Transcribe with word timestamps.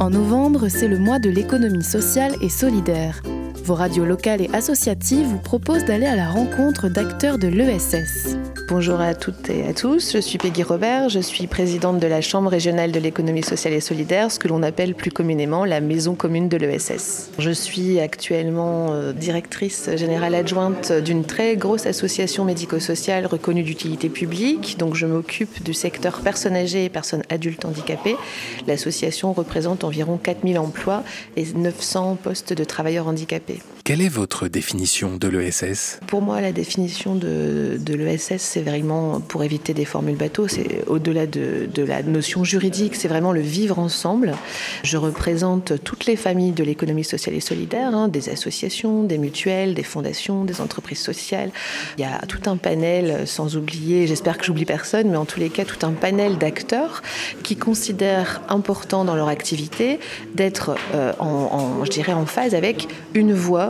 En 0.00 0.08
novembre, 0.08 0.68
c'est 0.68 0.88
le 0.88 0.98
mois 0.98 1.18
de 1.18 1.28
l'économie 1.28 1.84
sociale 1.84 2.34
et 2.40 2.48
solidaire. 2.48 3.20
Vos 3.66 3.74
radios 3.74 4.06
locales 4.06 4.40
et 4.40 4.48
associatives 4.54 5.26
vous 5.26 5.38
proposent 5.38 5.84
d'aller 5.84 6.06
à 6.06 6.16
la 6.16 6.30
rencontre 6.30 6.88
d'acteurs 6.88 7.36
de 7.36 7.48
l'ESS. 7.48 8.38
Bonjour 8.70 9.00
à 9.00 9.16
toutes 9.16 9.50
et 9.50 9.66
à 9.66 9.74
tous, 9.74 10.12
je 10.12 10.18
suis 10.18 10.38
Peggy 10.38 10.62
Robert, 10.62 11.08
je 11.08 11.18
suis 11.18 11.48
présidente 11.48 11.98
de 11.98 12.06
la 12.06 12.20
Chambre 12.20 12.48
régionale 12.48 12.92
de 12.92 13.00
l'économie 13.00 13.42
sociale 13.42 13.74
et 13.74 13.80
solidaire, 13.80 14.30
ce 14.30 14.38
que 14.38 14.46
l'on 14.46 14.62
appelle 14.62 14.94
plus 14.94 15.10
communément 15.10 15.64
la 15.64 15.80
maison 15.80 16.14
commune 16.14 16.48
de 16.48 16.56
l'ESS. 16.56 17.32
Je 17.40 17.50
suis 17.50 17.98
actuellement 17.98 18.92
euh, 18.92 19.12
directrice 19.12 19.90
générale 19.96 20.36
adjointe 20.36 20.92
d'une 20.92 21.24
très 21.24 21.56
grosse 21.56 21.84
association 21.84 22.44
médico-sociale 22.44 23.26
reconnue 23.26 23.64
d'utilité 23.64 24.08
publique, 24.08 24.78
donc 24.78 24.94
je 24.94 25.06
m'occupe 25.06 25.64
du 25.64 25.74
secteur 25.74 26.20
personnes 26.20 26.54
âgées 26.54 26.84
et 26.84 26.90
personnes 26.90 27.24
adultes 27.28 27.64
handicapées. 27.64 28.16
L'association 28.68 29.32
représente 29.32 29.82
environ 29.82 30.16
4000 30.16 30.60
emplois 30.60 31.02
et 31.36 31.44
900 31.44 32.18
postes 32.22 32.52
de 32.52 32.62
travailleurs 32.62 33.08
handicapés. 33.08 33.58
Quelle 33.84 34.02
est 34.02 34.08
votre 34.08 34.46
définition 34.46 35.16
de 35.16 35.26
l'ESS 35.26 36.00
Pour 36.06 36.22
moi, 36.22 36.40
la 36.40 36.52
définition 36.52 37.14
de, 37.14 37.78
l'ESS, 37.88 38.36
c'est 38.38 38.60
vraiment, 38.60 39.20
pour 39.20 39.42
éviter 39.42 39.74
des 39.74 39.84
formules 39.84 40.16
bateaux, 40.16 40.48
c'est 40.48 40.84
au-delà 40.86 41.26
de, 41.26 41.68
la 41.76 42.02
notion 42.02 42.44
juridique, 42.44 42.94
c'est 42.94 43.08
vraiment 43.08 43.32
le 43.32 43.40
vivre 43.40 43.78
ensemble. 43.78 44.34
Je 44.84 44.96
représente 44.96 45.82
toutes 45.82 46.06
les 46.06 46.16
familles 46.16 46.52
de 46.52 46.62
l'économie 46.62 47.04
sociale 47.04 47.34
et 47.34 47.40
solidaire, 47.40 47.94
hein, 47.94 48.08
des 48.08 48.28
associations, 48.28 49.02
des 49.02 49.18
mutuelles, 49.18 49.74
des 49.74 49.82
fondations, 49.82 50.44
des 50.44 50.60
entreprises 50.60 51.00
sociales. 51.00 51.50
Il 51.96 52.02
y 52.02 52.04
a 52.04 52.18
tout 52.26 52.48
un 52.48 52.56
panel, 52.56 53.26
sans 53.26 53.56
oublier, 53.56 54.06
j'espère 54.06 54.38
que 54.38 54.44
j'oublie 54.44 54.66
personne, 54.66 55.10
mais 55.10 55.16
en 55.16 55.24
tous 55.24 55.40
les 55.40 55.48
cas, 55.48 55.64
tout 55.64 55.84
un 55.86 55.92
panel 55.92 56.38
d'acteurs 56.38 57.02
qui 57.42 57.56
considèrent 57.56 58.42
important 58.48 59.04
dans 59.04 59.16
leur 59.16 59.28
activité 59.28 59.98
d'être, 60.34 60.76
euh, 60.94 61.12
je 61.84 61.90
dirais, 61.90 62.12
en 62.12 62.26
phase 62.26 62.54
avec 62.54 62.86
une 63.14 63.32
voix 63.32 63.69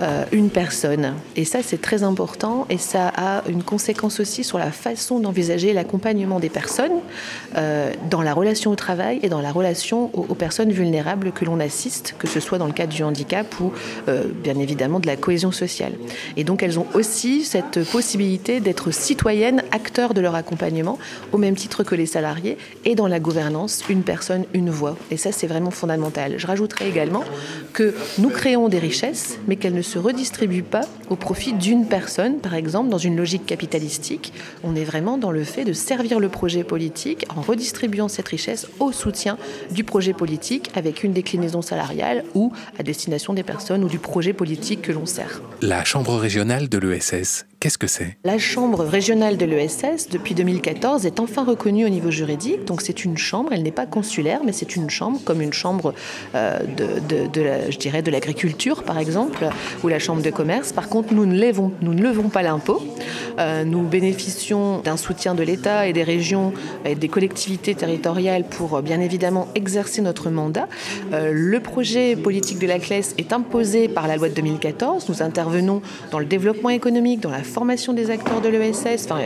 euh, 0.00 0.24
une 0.32 0.50
personne. 0.50 1.14
Et 1.36 1.44
ça, 1.44 1.58
c'est 1.62 1.80
très 1.80 2.02
important 2.02 2.66
et 2.70 2.78
ça 2.78 3.12
a 3.16 3.42
une 3.48 3.62
conséquence 3.62 4.20
aussi 4.20 4.44
sur 4.44 4.58
la 4.58 4.70
façon 4.70 5.20
d'envisager 5.20 5.72
l'accompagnement 5.72 6.40
des 6.40 6.48
personnes 6.48 7.00
euh, 7.56 7.92
dans 8.08 8.22
la 8.22 8.32
relation 8.32 8.70
au 8.70 8.76
travail 8.76 9.20
et 9.22 9.28
dans 9.28 9.40
la 9.40 9.52
relation 9.52 10.10
aux, 10.14 10.34
personnes 10.34 10.72
vulnérables 10.72 11.32
que 11.32 11.44
l'on 11.44 11.60
assiste, 11.60 12.14
que 12.18 12.26
ce 12.26 12.40
soit 12.40 12.58
dans 12.58 12.66
le 12.66 12.72
cadre 12.72 12.94
du 12.94 13.02
handicap 13.02 13.46
ou 13.60 13.72
euh, 14.08 14.24
bien 14.42 14.58
évidemment 14.58 15.00
de 15.00 15.06
la 15.06 15.16
cohésion 15.16 15.52
sociale. 15.52 15.92
Et 16.36 16.44
donc, 16.44 16.62
elles 16.62 16.78
ont 16.78 16.86
aussi 16.94 17.44
cette 17.44 17.84
possibilité 17.90 18.60
d'être 18.60 18.90
citoyennes, 18.90 19.62
acteurs 19.70 20.14
de 20.14 20.20
leur 20.20 20.34
accompagnement, 20.34 20.98
au 21.32 21.38
même 21.38 21.56
titre 21.56 21.84
que 21.84 21.94
les 21.94 22.06
salariés, 22.06 22.56
et 22.84 22.94
dans 22.94 23.06
la 23.06 23.20
gouvernance, 23.20 23.84
une 23.88 24.02
personne, 24.02 24.44
une 24.54 24.70
voix. 24.70 24.96
Et 25.10 25.16
ça, 25.16 25.32
c'est 25.32 25.46
vraiment 25.46 25.70
fondamental. 25.70 26.34
Je 26.38 26.46
rajouterai 26.46 26.88
également 26.88 27.24
que 27.72 27.94
nous 28.18 28.30
créons 28.30 28.68
des 28.68 28.78
richesses, 28.78 29.38
mais 29.46 29.56
qu'elles 29.56 29.69
ne 29.72 29.82
se 29.82 29.98
redistribue 29.98 30.62
pas 30.62 30.86
au 31.08 31.16
profit 31.16 31.52
d'une 31.52 31.86
personne, 31.86 32.38
par 32.38 32.54
exemple, 32.54 32.88
dans 32.88 32.98
une 32.98 33.16
logique 33.16 33.46
capitalistique. 33.46 34.32
On 34.64 34.74
est 34.74 34.84
vraiment 34.84 35.18
dans 35.18 35.30
le 35.30 35.44
fait 35.44 35.64
de 35.64 35.72
servir 35.72 36.20
le 36.20 36.28
projet 36.28 36.64
politique 36.64 37.26
en 37.34 37.40
redistribuant 37.40 38.08
cette 38.08 38.28
richesse 38.28 38.66
au 38.78 38.92
soutien 38.92 39.38
du 39.70 39.84
projet 39.84 40.12
politique 40.12 40.70
avec 40.74 41.04
une 41.04 41.12
déclinaison 41.12 41.62
salariale 41.62 42.24
ou 42.34 42.52
à 42.78 42.82
destination 42.82 43.32
des 43.32 43.42
personnes 43.42 43.84
ou 43.84 43.88
du 43.88 43.98
projet 43.98 44.32
politique 44.32 44.82
que 44.82 44.92
l'on 44.92 45.06
sert. 45.06 45.40
La 45.62 45.84
Chambre 45.84 46.16
régionale 46.16 46.68
de 46.68 46.78
l'ESS, 46.78 47.46
qu'est-ce 47.60 47.78
que 47.78 47.86
c'est? 47.86 48.16
La 48.24 48.38
Chambre 48.38 48.82
régionale 48.84 49.36
de 49.36 49.44
l'ESS, 49.44 50.08
depuis 50.10 50.34
2014, 50.34 51.04
est 51.04 51.20
enfin 51.20 51.44
reconnue 51.44 51.84
au 51.84 51.90
niveau 51.90 52.10
juridique. 52.10 52.64
Donc 52.64 52.80
c'est 52.80 53.04
une 53.04 53.18
chambre, 53.18 53.52
elle 53.52 53.62
n'est 53.62 53.70
pas 53.70 53.86
consulaire, 53.86 54.40
mais 54.44 54.52
c'est 54.52 54.76
une 54.76 54.88
chambre 54.88 55.20
comme 55.24 55.42
une 55.42 55.52
chambre 55.52 55.94
euh, 56.34 56.58
de, 56.64 58.10
l'agriculture, 58.10 58.82
par 58.82 58.98
exemple, 58.98 59.46
ou 59.84 59.88
la 59.88 59.98
chambre 59.98 60.22
de 60.22 60.30
commerce. 60.30 60.72
Par 60.72 60.88
contre, 60.88 61.12
nous 61.12 61.26
ne 61.26 61.38
levons, 61.38 61.72
nous 61.82 61.92
ne 61.92 62.02
levons 62.02 62.30
pas 62.30 62.42
l'impôt. 62.42 62.82
Euh, 63.38 63.64
nous 63.64 63.82
bénéficions 63.82 64.78
d'un 64.80 64.96
soutien 64.96 65.34
de 65.34 65.42
l'État 65.42 65.86
et 65.86 65.92
des 65.92 66.02
régions 66.02 66.52
et 66.84 66.94
des 66.94 67.08
collectivités 67.08 67.74
territoriales 67.74 68.44
pour 68.44 68.80
bien 68.80 69.00
évidemment 69.00 69.48
exercer 69.54 70.00
notre 70.00 70.30
mandat. 70.30 70.66
Euh, 71.12 71.32
le 71.34 71.60
projet 71.60 72.16
politique 72.16 72.58
de 72.58 72.66
la 72.66 72.78
CLES 72.78 73.14
est 73.18 73.32
imposé 73.34 73.88
par 73.88 74.08
la 74.08 74.16
loi 74.16 74.30
de 74.30 74.34
2014. 74.34 75.08
Nous 75.10 75.22
intervenons 75.22 75.82
dans 76.10 76.18
le 76.18 76.24
développement 76.24 76.70
économique, 76.70 77.20
dans 77.20 77.30
la 77.30 77.42
formation 77.50 77.92
des 77.92 78.10
acteurs 78.10 78.40
de 78.40 78.48
l'ESS. 78.48 79.04
Enfin, 79.04 79.20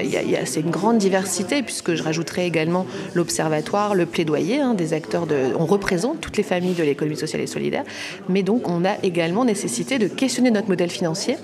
c'est 0.44 0.60
une 0.60 0.70
grande 0.70 0.98
diversité 0.98 1.62
puisque 1.62 1.94
je 1.94 2.02
rajouterai 2.02 2.46
également 2.46 2.86
l'observatoire, 3.14 3.94
le 3.94 4.06
plaidoyer 4.06 4.60
hein, 4.60 4.74
des 4.74 4.92
acteurs 4.92 5.26
de. 5.26 5.36
On 5.58 5.66
représente 5.66 6.20
toutes 6.20 6.36
les 6.36 6.42
familles 6.42 6.74
de 6.74 6.82
l'économie 6.82 7.16
sociale 7.16 7.42
et 7.42 7.46
solidaire, 7.46 7.84
mais 8.28 8.42
donc 8.42 8.68
on 8.68 8.84
a 8.84 8.94
également 9.02 9.44
nécessité 9.44 9.98
de 9.98 10.08
questionner 10.08 10.50
notre 10.50 10.68
modèle 10.68 10.90
financier. 10.90 11.36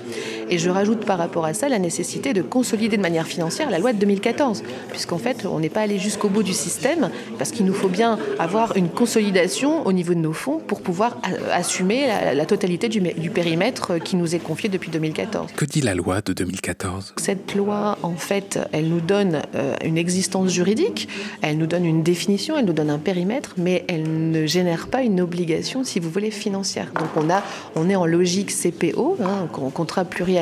Et 0.51 0.59
je 0.59 0.69
rajoute 0.69 1.05
par 1.05 1.17
rapport 1.19 1.45
à 1.45 1.55
ça 1.55 1.69
la 1.69 1.79
nécessité 1.79 2.33
de 2.33 2.43
consolider 2.43 2.97
de 2.97 3.03
manière 3.03 3.27
financière 3.27 3.71
la 3.71 3.79
loi 3.79 3.93
de 3.93 3.99
2014, 3.99 4.65
puisqu'en 4.91 5.19
fait, 5.19 5.47
on 5.47 5.61
n'est 5.61 5.69
pas 5.69 5.83
allé 5.83 5.99
jusqu'au 5.99 6.29
bout 6.29 6.43
du 6.43 6.53
système, 6.53 7.11
parce 7.39 7.53
qu'il 7.53 7.65
nous 7.67 7.73
faut 7.73 7.89
bien 7.89 8.19
avoir 8.41 8.77
une 8.77 8.89
consolidation 8.89 9.87
au 9.87 9.93
niveau 9.93 10.13
de 10.13 10.19
nos 10.19 10.33
fonds 10.33 10.59
pour 10.59 10.83
pouvoir 10.83 11.19
assumer 11.53 12.09
la, 12.09 12.35
la 12.35 12.47
totalité 12.47 12.89
du, 12.89 13.01
du 13.01 13.31
périmètre 13.31 13.99
qui 13.99 14.17
nous 14.17 14.35
est 14.35 14.41
confié 14.41 14.69
depuis 14.69 14.91
2014. 14.91 15.53
Que 15.57 15.65
dit 15.65 15.83
la 15.83 15.95
loi 15.95 16.21
de 16.21 16.33
2014 16.33 17.15
Cette 17.17 17.55
loi, 17.55 17.97
en 18.03 18.17
fait, 18.17 18.59
elle 18.73 18.89
nous 18.89 19.01
donne 19.01 19.43
euh, 19.55 19.77
une 19.85 19.99
existence 19.99 20.51
juridique, 20.51 21.09
elle 21.43 21.59
nous 21.59 21.67
donne 21.69 21.85
une 21.85 22.03
définition, 22.03 22.59
elle 22.59 22.65
nous 22.65 22.73
donne 22.73 22.91
un 22.91 22.99
périmètre, 22.99 23.55
mais 23.57 23.85
elle 23.87 24.31
ne 24.33 24.47
génère 24.47 24.89
pas 24.89 25.03
une 25.03 25.21
obligation, 25.21 25.85
si 25.85 26.01
vous 26.01 26.11
voulez, 26.11 26.33
financière. 26.33 26.91
Donc 26.99 27.11
on, 27.15 27.31
a, 27.31 27.45
on 27.77 27.89
est 27.89 27.97
en 27.97 28.07
logique 28.07 28.51
CPO, 28.51 29.17
hein, 29.23 29.47
contrat 29.73 30.05
pluriannuel 30.05 30.40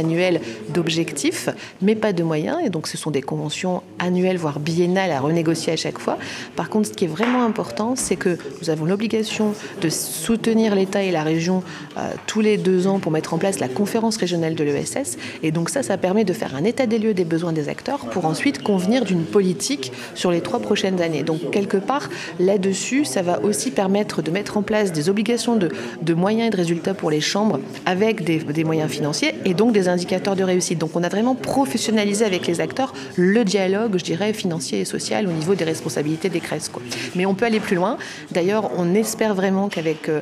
d'objectifs, 0.71 1.49
mais 1.83 1.95
pas 1.95 2.13
de 2.13 2.23
moyens. 2.23 2.59
Et 2.65 2.71
donc, 2.71 2.87
ce 2.87 2.97
sont 2.97 3.11
des 3.11 3.23
conventions 3.23 3.83
annuelles, 3.99 4.37
voire 4.37 4.61
biennales 4.61 5.11
à 5.11 5.21
renégocier 5.21 5.73
à 5.73 5.77
chaque 5.77 5.99
fois. 5.99 6.19
Par 6.57 6.69
contre, 6.69 6.89
ce 6.89 6.93
qui 6.93 7.05
est 7.05 7.09
vraiment 7.09 7.45
important, 7.45 7.95
c'est 7.97 8.17
que 8.17 8.39
nous 8.61 8.71
avons 8.71 8.85
l'obligation 8.85 9.55
de 9.81 9.89
soutenir 9.89 10.75
l'État 10.75 11.03
et 11.03 11.11
la 11.11 11.23
région 11.23 11.63
euh, 11.97 12.11
tous 12.27 12.41
les 12.41 12.57
deux 12.57 12.87
ans 12.87 12.99
pour 12.99 13.13
mettre 13.13 13.35
en 13.35 13.39
place 13.39 13.59
la 13.59 13.69
conférence 13.69 14.17
régionale 14.17 14.55
de 14.55 14.65
l'ESS. 14.65 15.17
Et 15.43 15.51
donc, 15.51 15.71
ça, 15.71 15.83
ça 15.83 15.97
permet 15.97 16.25
de 16.25 16.33
faire 16.33 16.55
un 16.55 16.65
état 16.65 16.87
des 16.87 16.99
lieux 16.99 17.15
des 17.15 17.25
besoins 17.25 17.53
des 17.53 17.69
acteurs 17.69 18.07
pour 18.11 18.25
ensuite 18.25 18.63
convenir 18.63 19.05
d'une 19.05 19.25
politique 19.25 19.93
sur 20.15 20.31
les 20.31 20.41
trois 20.41 20.61
prochaines 20.61 21.01
années. 21.01 21.23
Donc, 21.23 21.51
quelque 21.51 21.77
part, 21.77 22.09
là-dessus, 22.39 23.05
ça 23.05 23.23
va 23.23 23.43
aussi 23.43 23.71
permettre 23.71 24.23
de 24.23 24.31
mettre 24.31 24.57
en 24.57 24.63
place 24.63 24.93
des 24.93 25.09
obligations 25.09 25.57
de, 25.57 25.71
de 26.03 26.15
moyens 26.15 26.49
et 26.49 26.51
de 26.51 26.57
résultats 26.57 26.95
pour 26.95 27.11
les 27.11 27.21
chambres 27.21 27.61
avec 27.87 28.25
des, 28.25 28.39
des 28.39 28.65
moyens 28.65 28.91
financiers 28.91 29.35
et 29.45 29.55
donc 29.55 29.73
des 29.73 29.88
indicateurs 29.89 30.37
de 30.37 30.45
réussite. 30.45 30.79
Donc, 30.79 30.91
on 30.95 31.03
a 31.03 31.09
vraiment 31.09 31.35
professionnalisé 31.35 32.25
avec 32.25 32.47
les 32.47 32.61
acteurs 32.61 32.93
le 33.17 33.45
dialogue, 33.45 33.97
je 33.99 34.05
dirais, 34.05 34.33
financier 34.33 34.81
et 34.81 34.85
social 34.85 35.27
au 35.27 35.33
niveau 35.33 35.55
des 35.55 35.65
responsabilités 35.65 36.29
des 36.29 36.41
CRES. 36.41 36.71
Mais 37.15 37.27
on 37.27 37.35
peut 37.35 37.45
aller 37.45 37.61
plus 37.61 37.77
loin. 37.77 37.97
D'ailleurs, 38.31 38.71
on 38.77 38.95
espère 38.95 39.35
vraiment 39.35 39.69
qu'avec 39.69 40.09
euh, 40.09 40.21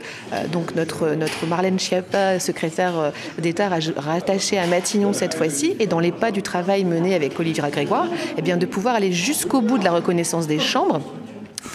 donc 0.52 0.74
notre, 0.74 1.14
notre 1.14 1.46
Marlène 1.46 1.78
Schiappa, 1.78 2.38
secrétaire 2.38 2.98
euh, 2.98 3.10
d'État 3.38 3.68
rattachée 3.96 4.58
à 4.58 4.66
Matignon 4.66 5.12
cette 5.12 5.34
fois-ci, 5.34 5.76
et 5.78 5.86
dans 5.86 6.00
les 6.00 6.12
pas 6.12 6.30
du 6.30 6.42
travail 6.42 6.84
mené 6.84 7.14
avec 7.14 7.38
Olivier 7.38 7.64
Grégoire, 7.70 8.08
eh 8.36 8.42
bien, 8.42 8.56
de 8.56 8.66
pouvoir 8.66 8.94
aller 8.94 9.12
jusqu'au 9.12 9.60
bout 9.60 9.78
de 9.78 9.84
la 9.84 9.92
reconnaissance 9.92 10.46
des 10.46 10.58
chambres 10.58 11.00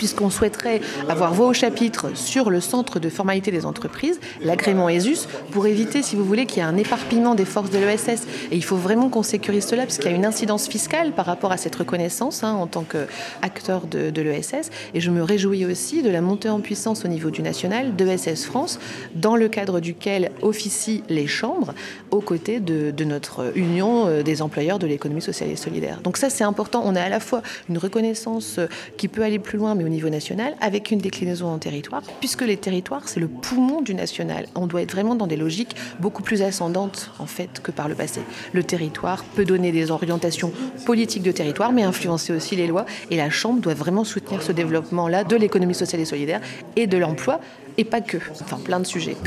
puisqu'on 0.01 0.31
souhaiterait 0.31 0.81
avoir 1.09 1.31
voix 1.31 1.45
au 1.45 1.53
chapitre 1.53 2.17
sur 2.17 2.49
le 2.49 2.59
centre 2.59 2.99
de 2.99 3.07
formalité 3.07 3.51
des 3.51 3.67
entreprises, 3.67 4.19
l'agrément 4.43 4.89
ESUS, 4.89 5.27
pour 5.51 5.67
éviter, 5.67 6.01
si 6.01 6.15
vous 6.15 6.25
voulez, 6.25 6.47
qu'il 6.47 6.57
y 6.57 6.59
ait 6.61 6.67
un 6.67 6.75
éparpillement 6.75 7.35
des 7.35 7.45
forces 7.45 7.69
de 7.69 7.77
l'ESS. 7.77 8.25
Et 8.51 8.55
il 8.55 8.63
faut 8.63 8.77
vraiment 8.77 9.09
qu'on 9.09 9.21
sécurise 9.21 9.63
cela, 9.63 9.83
parce 9.83 9.99
qu'il 9.99 10.09
y 10.09 10.13
a 10.13 10.17
une 10.17 10.25
incidence 10.25 10.67
fiscale 10.67 11.11
par 11.11 11.27
rapport 11.27 11.51
à 11.51 11.57
cette 11.57 11.75
reconnaissance 11.75 12.43
hein, 12.43 12.53
en 12.53 12.65
tant 12.65 12.81
qu'acteur 12.81 13.85
de, 13.85 14.09
de 14.09 14.21
l'ESS. 14.23 14.71
Et 14.95 15.01
je 15.01 15.11
me 15.11 15.21
réjouis 15.21 15.67
aussi 15.67 16.01
de 16.01 16.09
la 16.09 16.21
montée 16.21 16.49
en 16.49 16.61
puissance 16.61 17.05
au 17.05 17.07
niveau 17.07 17.29
du 17.29 17.43
national 17.43 17.95
d'ESS 17.95 18.45
France, 18.45 18.79
dans 19.13 19.35
le 19.35 19.49
cadre 19.49 19.81
duquel 19.81 20.31
officient 20.41 21.03
les 21.09 21.27
chambres, 21.27 21.75
aux 22.09 22.21
côtés 22.21 22.59
de, 22.59 22.89
de 22.89 23.03
notre 23.03 23.55
union 23.55 24.07
euh, 24.07 24.23
des 24.23 24.41
employeurs 24.41 24.79
de 24.79 24.87
l'économie 24.87 25.21
sociale 25.21 25.51
et 25.51 25.55
solidaire. 25.55 26.01
Donc 26.01 26.17
ça, 26.17 26.31
c'est 26.31 26.43
important. 26.43 26.81
On 26.83 26.95
a 26.95 27.01
à 27.03 27.09
la 27.09 27.19
fois 27.19 27.43
une 27.69 27.77
reconnaissance 27.77 28.59
qui 28.97 29.07
peut 29.07 29.21
aller 29.21 29.37
plus 29.37 29.59
loin, 29.59 29.75
mais 29.75 29.83
au 29.83 29.90
niveau 29.91 30.09
national, 30.09 30.55
avec 30.61 30.91
une 30.91 30.99
déclinaison 30.99 31.47
en 31.47 31.59
territoire, 31.59 32.01
puisque 32.19 32.41
les 32.41 32.57
territoires, 32.57 33.07
c'est 33.07 33.19
le 33.19 33.27
poumon 33.27 33.81
du 33.81 33.93
national. 33.93 34.47
On 34.55 34.67
doit 34.67 34.81
être 34.81 34.91
vraiment 34.91 35.15
dans 35.15 35.27
des 35.27 35.37
logiques 35.37 35.75
beaucoup 35.99 36.23
plus 36.23 36.41
ascendantes, 36.41 37.11
en 37.19 37.25
fait, 37.25 37.61
que 37.61 37.71
par 37.71 37.87
le 37.87 37.95
passé. 37.95 38.21
Le 38.53 38.63
territoire 38.63 39.23
peut 39.23 39.45
donner 39.45 39.71
des 39.71 39.91
orientations 39.91 40.51
politiques 40.85 41.23
de 41.23 41.31
territoire, 41.31 41.71
mais 41.71 41.83
influencer 41.83 42.33
aussi 42.33 42.55
les 42.55 42.67
lois, 42.67 42.85
et 43.09 43.17
la 43.17 43.29
Chambre 43.29 43.61
doit 43.61 43.73
vraiment 43.73 44.03
soutenir 44.03 44.41
ce 44.41 44.51
développement-là 44.51 45.23
de 45.23 45.35
l'économie 45.35 45.75
sociale 45.75 46.01
et 46.01 46.05
solidaire 46.05 46.41
et 46.75 46.87
de 46.87 46.97
l'emploi, 46.97 47.39
et 47.77 47.83
pas 47.83 48.01
que, 48.01 48.17
enfin 48.41 48.59
plein 48.63 48.79
de 48.79 48.85
sujets. 48.85 49.17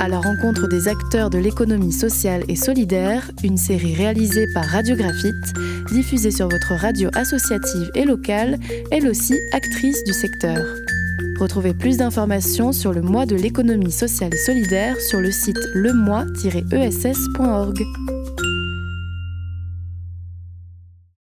À 0.00 0.08
la 0.08 0.20
rencontre 0.20 0.68
des 0.68 0.86
acteurs 0.86 1.30
de 1.30 1.38
l'économie 1.38 1.92
sociale 1.92 2.44
et 2.48 2.54
solidaire, 2.54 3.28
une 3.42 3.56
série 3.56 3.94
réalisée 3.94 4.46
par 4.54 4.64
Radiographite, 4.64 5.34
diffusée 5.90 6.30
sur 6.30 6.48
votre 6.48 6.74
radio 6.74 7.10
associative 7.14 7.90
et 7.94 8.04
locale, 8.04 8.58
elle 8.92 9.08
aussi 9.08 9.34
actrice 9.52 10.04
du 10.04 10.12
secteur. 10.12 10.64
Retrouvez 11.40 11.74
plus 11.74 11.96
d'informations 11.96 12.72
sur 12.72 12.92
le 12.92 13.02
mois 13.02 13.26
de 13.26 13.34
l'économie 13.34 13.92
sociale 13.92 14.34
et 14.34 14.38
solidaire 14.38 15.00
sur 15.00 15.20
le 15.20 15.30
site 15.30 15.58
lemois-ess.org. 15.74 17.84